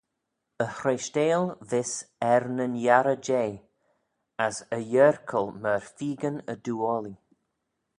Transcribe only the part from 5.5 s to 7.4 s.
myr feegan y doo-oallee.